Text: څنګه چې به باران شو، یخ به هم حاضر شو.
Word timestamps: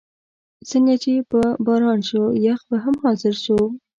څنګه 0.69 0.93
چې 1.03 1.11
به 1.29 1.41
باران 1.65 1.99
شو، 2.07 2.23
یخ 2.45 2.59
به 2.69 2.77
هم 2.83 2.95
حاضر 3.03 3.33
شو. 3.43 3.59